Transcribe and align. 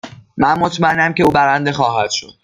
من 0.37 0.59
مطمئنم 0.59 1.13
که 1.13 1.23
او 1.23 1.31
برنده 1.31 1.71
خواهد 1.71 2.09
شد. 2.09 2.31